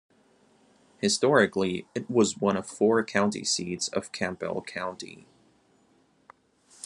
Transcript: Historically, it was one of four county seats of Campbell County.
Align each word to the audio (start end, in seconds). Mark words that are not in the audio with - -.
Historically, 0.99 1.85
it 1.93 2.09
was 2.09 2.35
one 2.39 2.57
of 2.57 2.65
four 2.65 3.03
county 3.03 3.43
seats 3.43 3.87
of 3.89 4.11
Campbell 4.11 4.63
County. 4.63 5.27